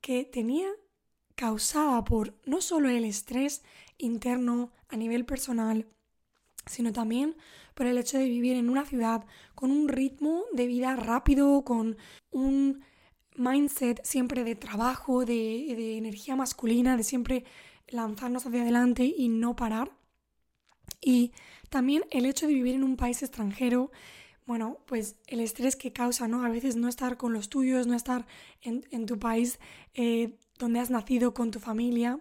que 0.00 0.24
tenía 0.24 0.68
causada 1.34 2.04
por 2.04 2.38
no 2.44 2.60
solo 2.60 2.88
el 2.88 3.04
estrés 3.04 3.62
interno 3.98 4.70
a 4.88 4.96
nivel 4.96 5.24
personal, 5.24 5.86
sino 6.66 6.92
también 6.92 7.36
por 7.74 7.86
el 7.86 7.98
hecho 7.98 8.18
de 8.18 8.28
vivir 8.28 8.56
en 8.56 8.68
una 8.68 8.84
ciudad 8.84 9.24
con 9.54 9.70
un 9.70 9.88
ritmo 9.88 10.44
de 10.52 10.66
vida 10.66 10.96
rápido, 10.96 11.64
con 11.64 11.96
un 12.30 12.82
mindset 13.36 14.04
siempre 14.04 14.44
de 14.44 14.54
trabajo, 14.54 15.24
de, 15.24 15.74
de 15.76 15.96
energía 15.96 16.36
masculina, 16.36 16.96
de 16.96 17.04
siempre 17.04 17.44
lanzarnos 17.88 18.46
hacia 18.46 18.62
adelante 18.62 19.04
y 19.04 19.28
no 19.28 19.56
parar. 19.56 19.90
Y 21.00 21.32
también 21.70 22.04
el 22.10 22.26
hecho 22.26 22.46
de 22.46 22.54
vivir 22.54 22.74
en 22.74 22.84
un 22.84 22.96
país 22.96 23.22
extranjero, 23.22 23.90
bueno, 24.46 24.78
pues 24.86 25.16
el 25.26 25.40
estrés 25.40 25.76
que 25.76 25.92
causa, 25.92 26.28
¿no? 26.28 26.44
A 26.44 26.48
veces 26.48 26.76
no 26.76 26.88
estar 26.88 27.16
con 27.16 27.32
los 27.32 27.48
tuyos, 27.48 27.86
no 27.86 27.94
estar 27.94 28.26
en, 28.62 29.06
tu 29.06 29.18
país 29.18 29.58
eh, 29.94 30.36
donde 30.58 30.80
has 30.80 30.90
nacido 30.90 31.32
con 31.32 31.50
tu 31.50 31.60
familia. 31.60 32.18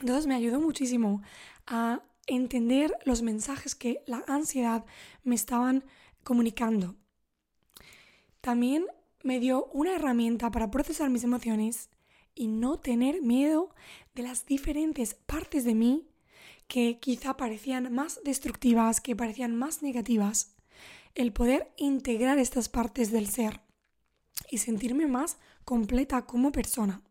Entonces 0.00 0.26
me 0.26 0.34
ayudó 0.34 0.60
muchísimo 0.60 1.22
a 1.66 2.00
entender 2.26 2.92
los 3.04 3.22
mensajes 3.22 3.74
que 3.74 4.02
la 4.06 4.24
ansiedad 4.26 4.84
me 5.24 5.34
estaban 5.34 5.84
comunicando. 6.22 6.96
También 8.40 8.86
me 9.22 9.40
dio 9.40 9.66
una 9.72 9.94
herramienta 9.94 10.50
para 10.50 10.70
procesar 10.70 11.10
mis 11.10 11.24
emociones 11.24 11.90
y 12.34 12.48
no 12.48 12.78
tener 12.78 13.22
miedo 13.22 13.74
de 14.14 14.22
las 14.22 14.46
diferentes 14.46 15.14
partes 15.14 15.64
de 15.64 15.74
mí 15.74 16.08
que 16.68 16.98
quizá 16.98 17.36
parecían 17.36 17.92
más 17.92 18.20
destructivas, 18.24 19.00
que 19.00 19.16
parecían 19.16 19.56
más 19.56 19.82
negativas. 19.82 20.54
El 21.14 21.32
poder 21.32 21.72
integrar 21.76 22.38
estas 22.38 22.68
partes 22.68 23.10
del 23.10 23.28
ser 23.28 23.62
y 24.50 24.58
sentirme 24.58 25.06
más 25.06 25.38
completa 25.64 26.26
como 26.26 26.52
persona. 26.52 27.02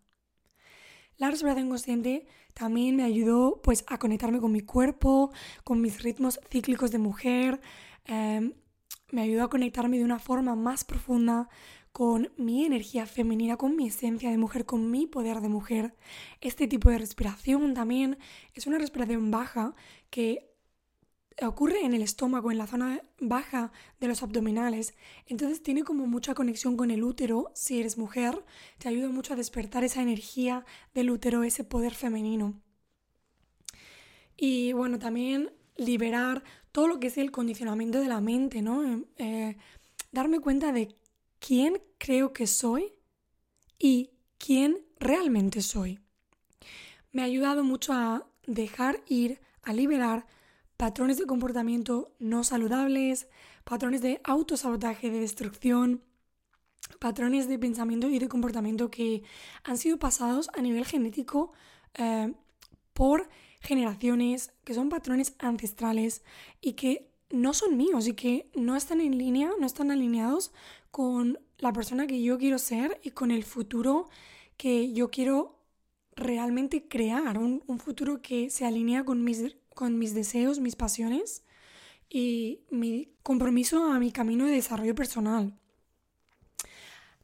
La 1.17 1.29
respiración 1.31 1.69
consciente 1.69 2.27
también 2.55 2.95
me 2.95 3.03
ayudó 3.03 3.59
pues 3.61 3.83
a 3.87 3.99
conectarme 3.99 4.39
con 4.39 4.51
mi 4.51 4.61
cuerpo, 4.61 5.31
con 5.65 5.81
mis 5.81 6.01
ritmos 6.01 6.39
cíclicos 6.49 6.89
de 6.89 6.99
mujer, 6.99 7.59
em, 8.05 8.53
me 9.11 9.21
ayudó 9.21 9.43
a 9.43 9.49
conectarme 9.49 9.97
de 9.97 10.05
una 10.05 10.19
forma 10.19 10.55
más 10.55 10.85
profunda 10.85 11.49
con 11.91 12.31
mi 12.37 12.65
energía 12.65 13.05
femenina, 13.05 13.57
con 13.57 13.75
mi 13.75 13.87
esencia 13.87 14.31
de 14.31 14.37
mujer, 14.37 14.65
con 14.65 14.89
mi 14.89 15.05
poder 15.05 15.41
de 15.41 15.49
mujer. 15.49 15.95
Este 16.41 16.67
tipo 16.67 16.89
de 16.89 16.97
respiración 16.97 17.73
también 17.73 18.17
es 18.53 18.67
una 18.67 18.77
respiración 18.77 19.31
baja 19.31 19.75
que 20.09 20.54
ocurre 21.41 21.83
en 21.83 21.93
el 21.93 22.01
estómago, 22.01 22.51
en 22.51 22.57
la 22.57 22.67
zona 22.67 23.01
baja 23.19 23.71
de 23.99 24.07
los 24.07 24.23
abdominales. 24.23 24.93
Entonces 25.25 25.61
tiene 25.61 25.83
como 25.83 26.07
mucha 26.07 26.33
conexión 26.33 26.77
con 26.77 26.91
el 26.91 27.03
útero. 27.03 27.51
Si 27.53 27.79
eres 27.79 27.97
mujer, 27.97 28.43
te 28.77 28.87
ayuda 28.87 29.09
mucho 29.09 29.33
a 29.33 29.35
despertar 29.35 29.83
esa 29.83 30.01
energía 30.01 30.65
del 30.93 31.09
útero, 31.09 31.43
ese 31.43 31.63
poder 31.63 31.93
femenino. 31.93 32.61
Y 34.37 34.73
bueno, 34.73 34.99
también 34.99 35.51
liberar 35.77 36.43
todo 36.71 36.87
lo 36.87 36.99
que 36.99 37.07
es 37.07 37.17
el 37.17 37.31
condicionamiento 37.31 37.99
de 37.99 38.07
la 38.07 38.21
mente, 38.21 38.61
¿no? 38.61 39.05
Eh, 39.17 39.57
darme 40.11 40.39
cuenta 40.39 40.71
de 40.71 40.95
quién 41.39 41.81
creo 41.97 42.33
que 42.33 42.47
soy 42.47 42.93
y 43.77 44.11
quién 44.37 44.85
realmente 44.99 45.61
soy. 45.61 45.99
Me 47.11 47.21
ha 47.21 47.25
ayudado 47.25 47.63
mucho 47.63 47.93
a 47.93 48.27
dejar 48.45 49.01
ir, 49.07 49.39
a 49.63 49.73
liberar 49.73 50.25
patrones 50.77 51.17
de 51.17 51.25
comportamiento 51.25 52.11
no 52.19 52.43
saludables, 52.43 53.27
patrones 53.63 54.01
de 54.01 54.21
autosabotaje, 54.23 55.09
de 55.09 55.19
destrucción, 55.19 56.01
patrones 56.99 57.47
de 57.47 57.59
pensamiento 57.59 58.09
y 58.09 58.19
de 58.19 58.27
comportamiento 58.27 58.91
que 58.91 59.23
han 59.63 59.77
sido 59.77 59.97
pasados 59.97 60.49
a 60.53 60.61
nivel 60.61 60.85
genético 60.85 61.51
eh, 61.95 62.33
por 62.93 63.29
generaciones, 63.61 64.53
que 64.63 64.73
son 64.73 64.89
patrones 64.89 65.35
ancestrales 65.39 66.23
y 66.61 66.73
que 66.73 67.11
no 67.31 67.53
son 67.53 67.77
míos 67.77 68.07
y 68.07 68.13
que 68.13 68.49
no 68.55 68.75
están 68.75 69.01
en 69.01 69.17
línea, 69.17 69.51
no 69.59 69.65
están 69.65 69.91
alineados 69.91 70.51
con 70.91 71.39
la 71.57 71.73
persona 71.73 72.07
que 72.07 72.21
yo 72.21 72.37
quiero 72.37 72.59
ser 72.59 72.99
y 73.03 73.11
con 73.11 73.31
el 73.31 73.43
futuro 73.43 74.07
que 74.57 74.93
yo 74.93 75.09
quiero 75.09 75.59
realmente 76.15 76.87
crear, 76.87 77.37
un, 77.37 77.61
futuro 77.79 78.21
que 78.21 78.49
se 78.49 78.65
alinea 78.65 79.03
con 79.03 79.23
mis, 79.23 79.57
con 79.75 79.99
mis 79.99 80.15
deseos, 80.15 80.59
mis 80.59 80.75
pasiones 80.75 81.43
y 82.09 82.61
mi 82.71 83.13
compromiso 83.21 83.91
a 83.91 83.99
mi 83.99 84.11
camino 84.11 84.45
de 84.45 84.53
desarrollo 84.53 84.95
personal. 84.95 85.55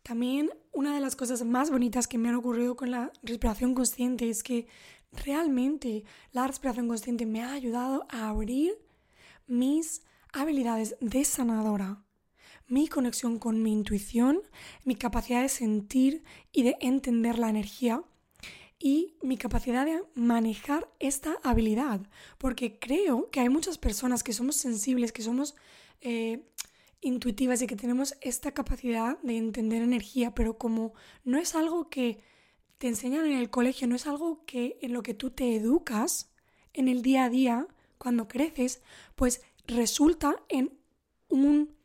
También 0.04 0.52
una 0.72 0.94
de 0.94 1.02
las 1.02 1.16
cosas 1.16 1.44
más 1.44 1.72
bonitas 1.72 2.08
que 2.08 2.20
me 2.20 2.30
han 2.30 2.36
ocurrido 2.36 2.76
con 2.76 2.92
la 2.92 3.12
respiración 3.24 3.74
consciente 3.74 4.30
es 4.30 4.44
que 4.44 4.68
realmente 5.12 6.04
la 6.32 6.46
respiración 6.46 6.88
consciente 6.88 7.26
me 7.26 7.42
ha 7.42 7.54
ayudado 7.54 8.06
a 8.10 8.30
abrir 8.30 8.78
mis 9.48 10.04
habilidades 10.32 10.96
de 11.02 11.26
sanadora 11.26 12.04
mi 12.72 12.88
conexión 12.88 13.38
con 13.38 13.62
mi 13.62 13.74
intuición, 13.74 14.40
mi 14.86 14.96
capacidad 14.96 15.42
de 15.42 15.50
sentir 15.50 16.24
y 16.54 16.64
de 16.64 16.78
entender 16.80 17.38
la 17.38 17.50
energía 17.50 18.02
y 18.82 19.16
mi 19.22 19.38
capacidad 19.38 19.86
de 19.86 20.04
manejar 20.16 20.90
esta 21.00 21.38
habilidad. 21.44 22.02
Porque 22.40 22.80
creo 22.80 23.30
que 23.30 23.40
hay 23.40 23.50
muchas 23.50 23.78
personas 23.78 24.24
que 24.24 24.34
somos 24.34 24.56
sensibles, 24.56 25.12
que 25.12 25.22
somos 25.22 25.56
eh, 26.02 26.44
intuitivas 27.00 27.62
y 27.62 27.68
que 27.68 27.76
tenemos 27.76 28.16
esta 28.22 28.54
capacidad 28.54 29.20
de 29.22 29.38
entender 29.38 29.84
energía, 29.84 30.34
pero 30.34 30.58
como 30.58 30.94
no 31.24 31.38
es 31.38 31.54
algo 31.54 31.90
que 31.90 32.24
te 32.80 32.88
enseñan 32.88 33.28
en 33.28 33.38
el 33.38 33.52
colegio, 33.52 33.88
no 33.88 33.96
es 33.96 34.08
algo 34.08 34.44
que 34.46 34.80
en 34.82 34.94
lo 34.94 35.04
que 35.04 35.14
tú 35.14 35.30
te 35.30 35.56
educas 35.56 36.32
en 36.74 36.88
el 36.88 37.04
día 37.04 37.26
a 37.26 37.30
día, 37.30 37.68
cuando 38.00 38.28
creces, 38.28 38.82
pues 39.16 39.44
resulta 39.68 40.42
en 40.50 40.74
un 41.30 41.76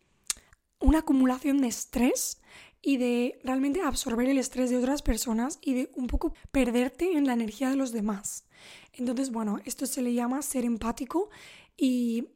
una 0.78 0.98
acumulación 0.98 1.60
de 1.60 1.68
estrés 1.68 2.40
y 2.82 2.98
de 2.98 3.38
realmente 3.42 3.80
absorber 3.80 4.28
el 4.28 4.38
estrés 4.38 4.70
de 4.70 4.76
otras 4.76 5.02
personas 5.02 5.58
y 5.60 5.74
de 5.74 5.90
un 5.96 6.06
poco 6.06 6.34
perderte 6.52 7.16
en 7.16 7.26
la 7.26 7.32
energía 7.32 7.70
de 7.70 7.76
los 7.76 7.92
demás. 7.92 8.46
Entonces, 8.92 9.30
bueno, 9.30 9.58
esto 9.64 9.86
se 9.86 10.02
le 10.02 10.14
llama 10.14 10.42
ser 10.42 10.64
empático 10.64 11.30
y 11.76 12.28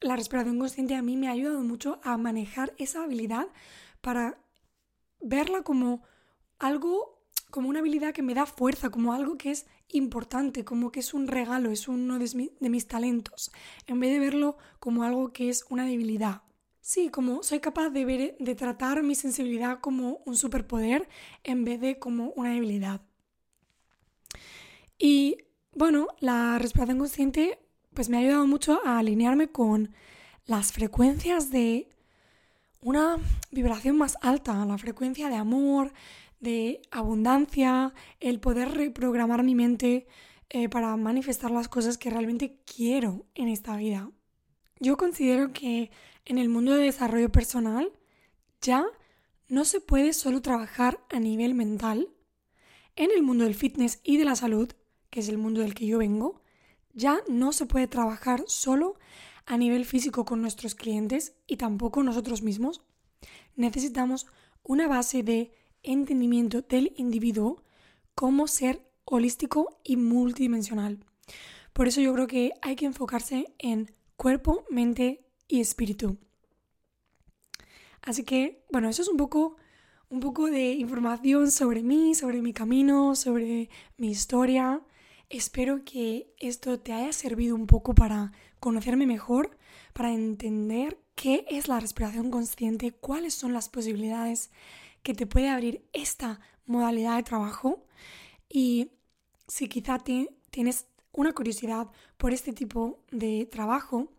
la 0.00 0.16
respiración 0.16 0.58
consciente 0.58 0.94
a 0.94 1.02
mí 1.02 1.16
me 1.16 1.28
ha 1.28 1.32
ayudado 1.32 1.62
mucho 1.62 1.98
a 2.02 2.16
manejar 2.16 2.74
esa 2.78 3.02
habilidad 3.02 3.48
para 4.00 4.38
verla 5.20 5.62
como 5.62 6.02
algo, 6.58 7.22
como 7.50 7.68
una 7.68 7.80
habilidad 7.80 8.12
que 8.12 8.22
me 8.22 8.34
da 8.34 8.46
fuerza, 8.46 8.90
como 8.90 9.12
algo 9.12 9.38
que 9.38 9.50
es 9.50 9.66
importante, 9.88 10.64
como 10.64 10.92
que 10.92 11.00
es 11.00 11.14
un 11.14 11.26
regalo, 11.26 11.70
es 11.70 11.88
uno 11.88 12.18
de 12.18 12.70
mis 12.70 12.86
talentos, 12.86 13.50
en 13.86 14.00
vez 14.00 14.12
de 14.12 14.18
verlo 14.18 14.56
como 14.78 15.04
algo 15.04 15.32
que 15.32 15.48
es 15.48 15.64
una 15.70 15.84
debilidad. 15.86 16.42
Sí, 16.86 17.08
como 17.08 17.42
soy 17.42 17.60
capaz 17.60 17.88
de 17.88 18.04
ver, 18.04 18.36
de 18.38 18.54
tratar 18.54 19.02
mi 19.02 19.14
sensibilidad 19.14 19.80
como 19.80 20.20
un 20.26 20.36
superpoder 20.36 21.08
en 21.42 21.64
vez 21.64 21.80
de 21.80 21.98
como 21.98 22.32
una 22.36 22.52
debilidad. 22.52 23.00
Y 24.98 25.38
bueno, 25.72 26.08
la 26.20 26.58
respiración 26.58 26.98
consciente 26.98 27.58
pues 27.94 28.10
me 28.10 28.18
ha 28.18 28.20
ayudado 28.20 28.46
mucho 28.46 28.82
a 28.84 28.98
alinearme 28.98 29.48
con 29.48 29.94
las 30.44 30.72
frecuencias 30.72 31.50
de 31.50 31.88
una 32.82 33.16
vibración 33.50 33.96
más 33.96 34.18
alta, 34.20 34.62
la 34.66 34.76
frecuencia 34.76 35.30
de 35.30 35.36
amor, 35.36 35.94
de 36.38 36.82
abundancia, 36.90 37.94
el 38.20 38.40
poder 38.40 38.72
reprogramar 38.72 39.42
mi 39.42 39.54
mente 39.54 40.06
eh, 40.50 40.68
para 40.68 40.94
manifestar 40.98 41.50
las 41.50 41.68
cosas 41.68 41.96
que 41.96 42.10
realmente 42.10 42.60
quiero 42.66 43.24
en 43.34 43.48
esta 43.48 43.74
vida. 43.74 44.10
Yo 44.80 44.96
considero 44.96 45.52
que 45.52 45.90
en 46.24 46.38
el 46.38 46.48
mundo 46.48 46.74
de 46.74 46.84
desarrollo 46.84 47.30
personal 47.30 47.92
ya 48.60 48.86
no 49.48 49.64
se 49.64 49.80
puede 49.80 50.12
solo 50.12 50.42
trabajar 50.42 51.00
a 51.10 51.20
nivel 51.20 51.54
mental. 51.54 52.08
En 52.96 53.10
el 53.10 53.22
mundo 53.22 53.44
del 53.44 53.54
fitness 53.54 54.00
y 54.02 54.16
de 54.16 54.24
la 54.24 54.36
salud, 54.36 54.72
que 55.10 55.20
es 55.20 55.28
el 55.28 55.38
mundo 55.38 55.60
del 55.60 55.74
que 55.74 55.86
yo 55.86 55.98
vengo, 55.98 56.42
ya 56.92 57.20
no 57.28 57.52
se 57.52 57.66
puede 57.66 57.86
trabajar 57.86 58.44
solo 58.46 58.96
a 59.46 59.56
nivel 59.56 59.84
físico 59.84 60.24
con 60.24 60.40
nuestros 60.40 60.74
clientes 60.74 61.34
y 61.46 61.56
tampoco 61.56 62.02
nosotros 62.02 62.42
mismos. 62.42 62.82
Necesitamos 63.56 64.26
una 64.62 64.88
base 64.88 65.22
de 65.22 65.52
entendimiento 65.82 66.62
del 66.62 66.94
individuo 66.96 67.62
como 68.14 68.46
ser 68.48 68.90
holístico 69.04 69.80
y 69.84 69.96
multidimensional. 69.96 70.98
Por 71.72 71.88
eso 71.88 72.00
yo 72.00 72.14
creo 72.14 72.26
que 72.26 72.52
hay 72.62 72.76
que 72.76 72.86
enfocarse 72.86 73.52
en 73.58 73.92
cuerpo, 74.16 74.64
mente 74.70 75.24
y 75.48 75.60
espíritu. 75.60 76.18
Así 78.02 78.24
que, 78.24 78.64
bueno, 78.70 78.88
eso 78.88 79.02
es 79.02 79.08
un 79.08 79.16
poco, 79.16 79.56
un 80.10 80.20
poco 80.20 80.50
de 80.50 80.74
información 80.74 81.50
sobre 81.50 81.82
mí, 81.82 82.14
sobre 82.14 82.42
mi 82.42 82.52
camino, 82.52 83.16
sobre 83.16 83.70
mi 83.96 84.10
historia. 84.10 84.82
Espero 85.30 85.84
que 85.84 86.34
esto 86.38 86.78
te 86.78 86.92
haya 86.92 87.12
servido 87.12 87.54
un 87.54 87.66
poco 87.66 87.94
para 87.94 88.32
conocerme 88.60 89.06
mejor, 89.06 89.56
para 89.94 90.12
entender 90.12 90.98
qué 91.14 91.46
es 91.48 91.68
la 91.68 91.80
respiración 91.80 92.30
consciente, 92.30 92.92
cuáles 92.92 93.34
son 93.34 93.52
las 93.52 93.68
posibilidades 93.68 94.50
que 95.02 95.14
te 95.14 95.26
puede 95.26 95.48
abrir 95.48 95.84
esta 95.92 96.40
modalidad 96.66 97.16
de 97.16 97.22
trabajo 97.22 97.84
y 98.48 98.90
si 99.46 99.68
quizá 99.68 99.98
tienes 100.50 100.86
una 101.14 101.32
curiosidad 101.32 101.88
por 102.16 102.32
este 102.32 102.52
tipo 102.52 103.00
de 103.10 103.46
trabajo, 103.46 104.12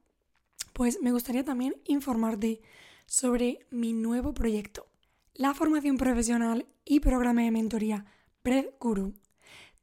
pues 0.73 0.99
me 1.01 1.11
gustaría 1.11 1.43
también 1.43 1.75
informarte 1.85 2.61
sobre 3.05 3.59
mi 3.69 3.93
nuevo 3.93 4.33
proyecto, 4.33 4.87
la 5.33 5.53
formación 5.53 5.97
profesional 5.97 6.65
y 6.83 7.01
programa 7.01 7.41
de 7.41 7.51
mentoría 7.51 8.05
Bread 8.43 8.65
Guru. 8.79 9.13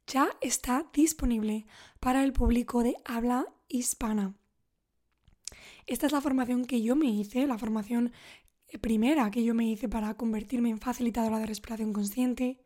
Ya 0.07 0.29
está 0.41 0.89
disponible 0.93 1.65
para 1.99 2.23
el 2.23 2.33
público 2.33 2.83
de 2.83 2.95
habla 3.05 3.45
hispana. 3.69 4.35
Esta 5.85 6.07
es 6.07 6.11
la 6.11 6.21
formación 6.21 6.65
que 6.65 6.81
yo 6.81 6.95
me 6.95 7.07
hice, 7.07 7.47
la 7.47 7.57
formación 7.57 8.11
primera 8.81 9.31
que 9.31 9.43
yo 9.43 9.53
me 9.53 9.69
hice 9.69 9.87
para 9.87 10.15
convertirme 10.15 10.69
en 10.69 10.79
facilitadora 10.79 11.39
de 11.39 11.45
respiración 11.45 11.93
consciente 11.93 12.62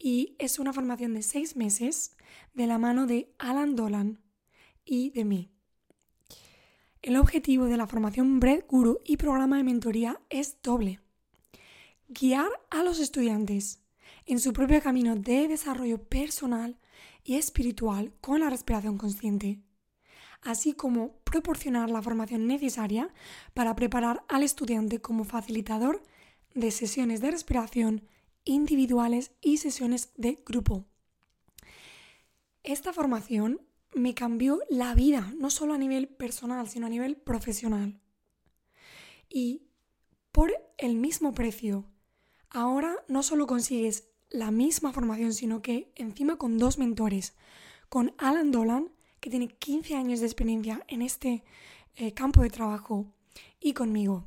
y 0.00 0.34
es 0.38 0.58
una 0.58 0.72
formación 0.72 1.14
de 1.14 1.22
seis 1.22 1.54
meses 1.54 2.16
de 2.54 2.66
la 2.66 2.78
mano 2.78 3.06
de 3.06 3.32
Alan 3.38 3.76
Dolan 3.76 4.18
y 4.84 5.10
de 5.10 5.24
mí. 5.24 5.50
El 7.02 7.16
objetivo 7.16 7.66
de 7.66 7.76
la 7.76 7.86
formación 7.86 8.40
Bread 8.40 8.64
Guru 8.66 8.98
y 9.04 9.16
programa 9.16 9.58
de 9.58 9.64
mentoría 9.64 10.20
es 10.30 10.60
doble. 10.62 11.00
Guiar 12.08 12.50
a 12.70 12.82
los 12.82 12.98
estudiantes 12.98 13.82
en 14.26 14.40
su 14.40 14.52
propio 14.52 14.82
camino 14.82 15.14
de 15.14 15.46
desarrollo 15.46 16.02
personal 16.02 16.78
y 17.22 17.36
espiritual 17.36 18.12
con 18.20 18.40
la 18.40 18.50
respiración 18.50 18.98
consciente 18.98 19.60
así 20.42 20.72
como 20.72 21.12
proporcionar 21.24 21.90
la 21.90 22.02
formación 22.02 22.46
necesaria 22.46 23.12
para 23.54 23.76
preparar 23.76 24.24
al 24.28 24.42
estudiante 24.42 25.00
como 25.00 25.24
facilitador 25.24 26.02
de 26.54 26.70
sesiones 26.70 27.20
de 27.20 27.30
respiración 27.30 28.02
individuales 28.50 29.30
y 29.40 29.58
sesiones 29.58 30.10
de 30.16 30.42
grupo. 30.44 30.84
Esta 32.64 32.92
formación 32.92 33.60
me 33.94 34.14
cambió 34.14 34.60
la 34.68 34.94
vida, 34.94 35.32
no 35.38 35.50
solo 35.50 35.74
a 35.74 35.78
nivel 35.78 36.08
personal, 36.08 36.68
sino 36.68 36.86
a 36.86 36.90
nivel 36.90 37.16
profesional. 37.16 38.00
Y 39.28 39.62
por 40.32 40.52
el 40.78 40.96
mismo 40.96 41.32
precio, 41.32 41.84
ahora 42.50 42.96
no 43.06 43.22
solo 43.22 43.46
consigues 43.46 44.08
la 44.30 44.50
misma 44.50 44.92
formación, 44.92 45.32
sino 45.32 45.62
que 45.62 45.92
encima 45.94 46.36
con 46.36 46.58
dos 46.58 46.76
mentores, 46.76 47.34
con 47.88 48.14
Alan 48.18 48.50
Dolan 48.50 48.90
que 49.20 49.30
tiene 49.30 49.48
15 49.48 49.94
años 49.94 50.20
de 50.20 50.26
experiencia 50.26 50.82
en 50.88 51.02
este 51.02 51.44
eh, 51.94 52.14
campo 52.14 52.42
de 52.42 52.50
trabajo 52.50 53.06
y 53.60 53.74
conmigo. 53.74 54.26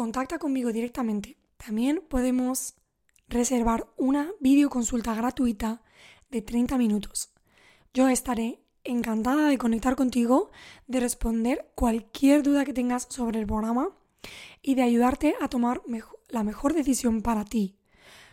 contacta 0.00 0.38
conmigo 0.38 0.72
directamente. 0.72 1.36
También 1.58 2.02
podemos 2.08 2.72
reservar 3.28 3.86
una 3.98 4.30
videoconsulta 4.40 5.14
gratuita 5.14 5.82
de 6.30 6.40
30 6.40 6.78
minutos. 6.78 7.34
Yo 7.92 8.08
estaré 8.08 8.62
encantada 8.82 9.46
de 9.46 9.58
conectar 9.58 9.96
contigo, 9.96 10.52
de 10.86 11.00
responder 11.00 11.70
cualquier 11.74 12.42
duda 12.42 12.64
que 12.64 12.72
tengas 12.72 13.08
sobre 13.10 13.40
el 13.40 13.46
programa 13.46 13.90
y 14.62 14.74
de 14.74 14.84
ayudarte 14.84 15.34
a 15.38 15.48
tomar 15.48 15.82
la 16.30 16.44
mejor 16.44 16.72
decisión 16.72 17.20
para 17.20 17.44
ti, 17.44 17.76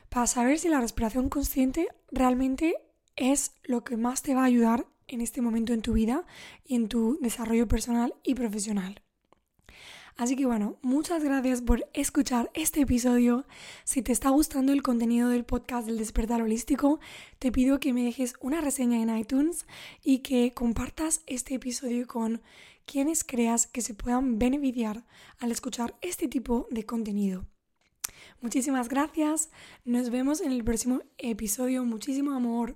para 0.08 0.25
saber 0.25 0.60
si 0.60 0.69
la 0.69 0.80
respiración 0.80 1.27
consciente 1.27 1.89
realmente 2.13 2.75
es 3.17 3.51
lo 3.65 3.84
que 3.84 3.97
más 3.97 4.21
te 4.21 4.36
va 4.36 4.43
a 4.43 4.45
ayudar 4.45 4.86
en 5.08 5.19
este 5.19 5.41
momento 5.41 5.73
en 5.73 5.82
tu 5.82 5.91
vida 5.91 6.25
y 6.63 6.75
en 6.75 6.88
tu 6.88 7.19
desarrollo 7.19 7.67
personal 7.67 8.15
y 8.23 8.36
profesional. 8.36 9.01
Así 10.17 10.36
que 10.36 10.47
bueno, 10.47 10.77
muchas 10.82 11.23
gracias 11.23 11.62
por 11.62 11.88
escuchar 11.93 12.49
este 12.56 12.82
episodio. 12.82 13.45
Si 13.84 14.01
te 14.01 14.12
está 14.12 14.30
gustando 14.30 14.73
el 14.73 14.82
contenido 14.82 15.30
del 15.30 15.45
podcast 15.45 15.86
del 15.86 15.99
despertar 15.99 16.41
holístico, 16.41 16.99
te 17.38 17.51
pido 17.51 17.80
que 17.80 17.93
me 17.93 18.03
dejes 18.03 18.34
una 18.41 18.60
reseña 18.60 18.99
en 18.99 19.15
iTunes 19.15 19.67
y 20.03 20.19
que 20.19 20.53
compartas 20.56 21.21
este 21.27 21.53
episodio 21.53 22.08
con 22.08 22.41
quienes 22.88 23.23
creas 23.23 23.67
que 23.67 23.82
se 23.82 23.93
puedan 23.93 24.39
beneficiar 24.39 25.06
al 25.38 25.51
escuchar 25.51 25.95
este 26.01 26.27
tipo 26.27 26.67
de 26.71 26.84
contenido. 26.84 27.45
Muchísimas 28.41 28.89
gracias, 28.89 29.51
nos 29.86 30.10
vemos 30.10 30.41
en 30.41 30.51
el 30.51 30.63
próximo 30.63 31.01
episodio, 31.19 31.86
muchísimo 31.86 32.32
amor. 32.32 32.75